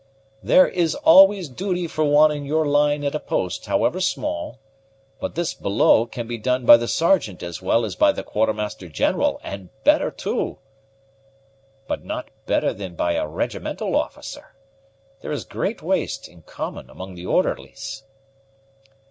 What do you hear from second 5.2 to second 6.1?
this below